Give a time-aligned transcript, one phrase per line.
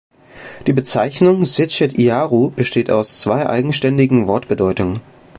[0.65, 4.99] Die Bezeichnung Sechet-iaru besteht aus zwei eigenständigen Wortbedeutungen.